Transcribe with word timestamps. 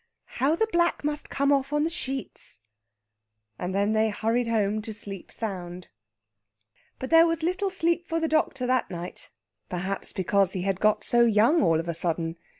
"How 0.41 0.55
the 0.55 0.65
black 0.73 1.03
must 1.03 1.29
come 1.29 1.51
off 1.51 1.71
on 1.71 1.83
the 1.83 1.91
sheets!" 1.91 2.61
And 3.59 3.75
then 3.75 3.93
they 3.93 4.09
hurried 4.09 4.47
home 4.47 4.81
to 4.81 4.95
sleep 4.95 5.31
sound. 5.31 5.89
But 6.97 7.11
there 7.11 7.27
was 7.27 7.43
little 7.43 7.69
sleep 7.69 8.07
for 8.07 8.19
the 8.19 8.27
doctor 8.27 8.65
that 8.65 8.89
night, 8.89 9.29
perhaps 9.69 10.11
because 10.11 10.53
he 10.53 10.63
had 10.63 10.79
got 10.79 11.03
so 11.03 11.25
young 11.25 11.61
all 11.61 11.79
of 11.79 11.87
a 11.87 11.93
sudden. 11.93 12.37